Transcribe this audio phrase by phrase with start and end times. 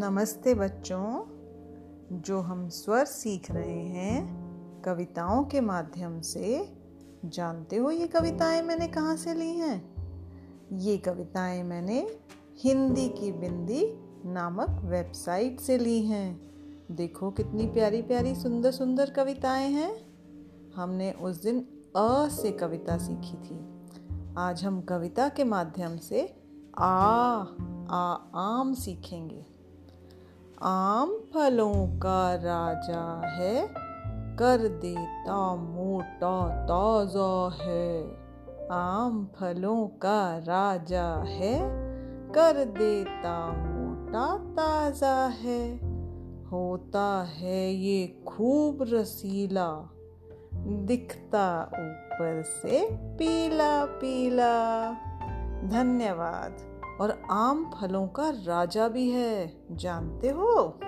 [0.00, 1.24] नमस्ते बच्चों,
[2.20, 4.38] जो हम स्वर सीख रहे हैं,
[4.82, 6.76] कविताओं के माध्यम से,
[7.24, 9.94] जानते हो ये कविताएँ मैंने कहाँ से ली हैं?
[10.72, 12.18] ये कविताएँ मैंने
[12.58, 13.94] हिंदी की बिंदी
[14.24, 16.50] नामक वेबसाइट से ली हैं।
[16.90, 20.14] देखो कितनी प्यारी प्यारी सुंदर सुंदर कविताएँ हैं।
[20.76, 21.60] हमने उस दिन
[21.96, 23.60] अ से कविता सीखी थी।
[24.38, 26.42] आज हम कविता के माध्यम से
[26.78, 27.44] आ
[27.90, 29.57] आ, आम सीखेंगे।
[30.62, 33.68] आम फलों का राजा है,
[34.36, 38.02] कर देता मोटा ताज़ा है।
[38.72, 41.54] आम फलों का राजा है,
[42.32, 45.76] कर देता मोटा ताज़ा है।
[46.50, 49.90] होता है ये खूब रसीला,
[50.86, 54.92] दिखता ऊपर से पीला पीला
[55.64, 60.80] धन्यवाद। और आम फलों का राजा भी है। जानते हो?